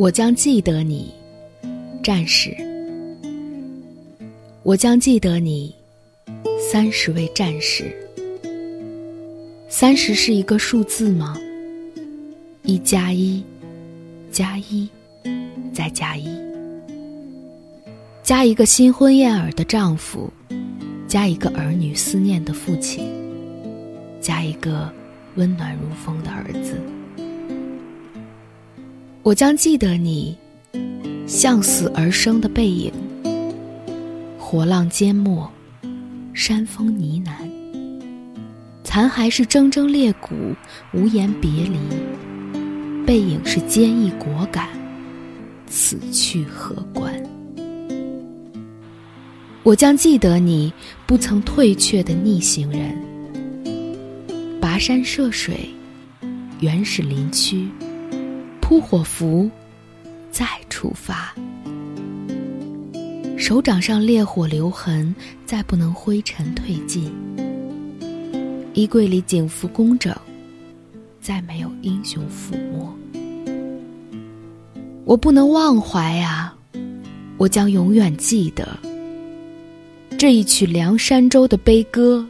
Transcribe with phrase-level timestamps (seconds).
[0.00, 1.12] 我将记得你，
[2.02, 2.56] 战士。
[4.62, 5.74] 我将记得你，
[6.58, 7.94] 三十位战士。
[9.68, 11.36] 三十是一个数字吗？
[12.62, 13.44] 一加一，
[14.32, 14.88] 加一，
[15.70, 16.30] 再加一，
[18.22, 20.32] 加一个新婚燕尔的丈夫，
[21.06, 23.06] 加一个儿女思念的父亲，
[24.18, 24.90] 加一个
[25.34, 26.80] 温暖如风的儿子。
[29.22, 30.34] 我将记得你，
[31.26, 32.90] 向死而生的背影。
[34.38, 35.50] 火浪缄默，
[36.32, 37.30] 山风呢喃，
[38.82, 40.34] 残骸是铮铮裂骨，
[40.94, 41.78] 无言别离。
[43.06, 44.68] 背影是坚毅果敢，
[45.66, 47.12] 此去何关？
[49.62, 50.72] 我将记得你，
[51.06, 52.96] 不曾退却的逆行人。
[54.62, 55.68] 跋山涉水，
[56.60, 57.68] 原始林区。
[58.70, 59.50] 扑火符，
[60.30, 61.34] 再出发。
[63.36, 65.12] 手掌上烈火留痕，
[65.44, 67.12] 再不能灰尘褪尽。
[68.72, 70.14] 衣柜里警服工整，
[71.20, 72.96] 再没有英雄抚摸。
[75.04, 76.56] 我不能忘怀啊，
[77.38, 78.78] 我将永远记得
[80.16, 82.24] 这一曲梁山州的悲歌，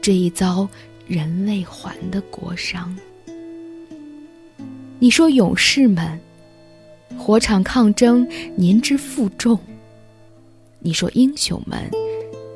[0.00, 0.68] 这一遭
[1.08, 2.86] 人未还的国殇。
[4.98, 6.18] 你说勇士们，
[7.18, 9.54] 火场抗争，您之负重；
[10.78, 11.78] 你说英雄们，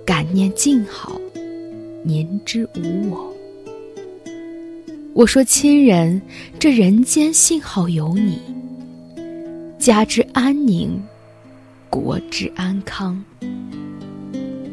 [0.06, 1.20] 感念静好，
[2.02, 3.36] 您之无我。
[5.12, 6.20] 我说亲人，
[6.58, 8.38] 这人间幸好有你，
[9.78, 10.98] 家之安宁，
[11.90, 13.22] 国之安康，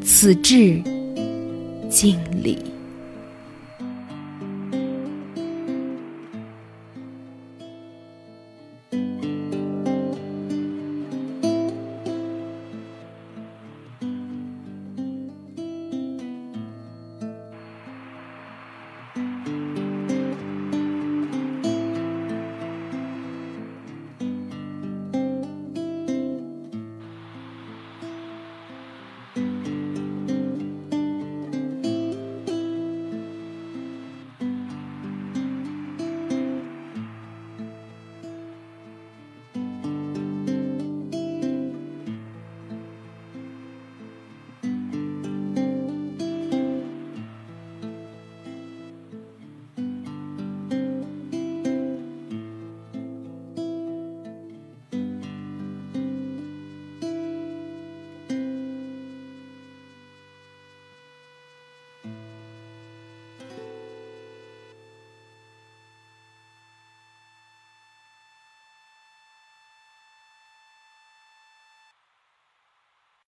[0.01, 0.81] 此致
[1.89, 2.57] 敬礼。